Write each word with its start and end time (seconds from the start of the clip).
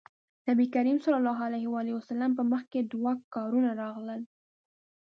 نبي 0.49 0.65
کريم 0.75 0.97
ص 1.05 1.05
په 2.37 2.43
مخکې 2.51 2.79
دوه 2.91 3.11
کارونه 3.35 3.69
راغلل. 3.81 4.21